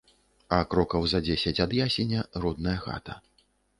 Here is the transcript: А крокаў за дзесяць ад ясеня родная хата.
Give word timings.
А 0.55 0.57
крокаў 0.71 1.03
за 1.11 1.21
дзесяць 1.27 1.55
ад 1.65 1.75
ясеня 1.83 2.25
родная 2.47 2.77
хата. 2.87 3.19